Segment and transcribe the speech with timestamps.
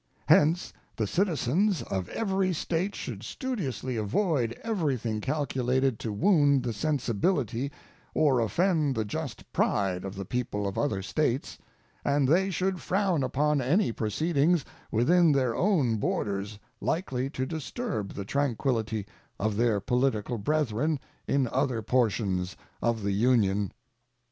[0.29, 7.71] Hence the citizens of every State should studiously avoid everything calculated to wound the sensibility
[8.15, 11.59] or offend the just pride of the people of other States,
[12.03, 18.25] and they should frown upon any proceedings within their own borders likely to disturb the
[18.25, 19.05] tranquillity
[19.39, 23.71] of their political brethren in other portions of the Union.